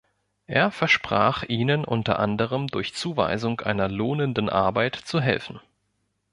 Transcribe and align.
Er 0.47 0.71
versprach 0.71 1.43
ihnen 1.43 1.85
unter 1.85 2.17
anderem 2.17 2.65
durch 2.67 2.95
Zuweisung 2.95 3.59
einer 3.59 3.87
lohnenden 3.87 4.49
Arbeit 4.49 4.95
zu 4.95 5.21
helfen. 5.21 5.59